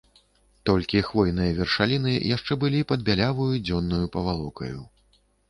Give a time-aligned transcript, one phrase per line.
[0.69, 4.79] Толькі хвойныя вяршаліны яшчэ былі пад бяляваю дзённаю павалокаю.